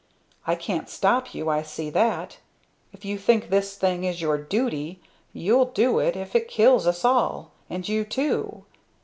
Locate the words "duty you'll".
4.35-5.65